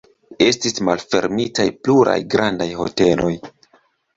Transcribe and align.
Estis 0.45 0.81
malfermitaj 0.87 1.67
pluraj 1.83 2.17
grandaj 2.35 2.71
hoteloj. 2.81 3.33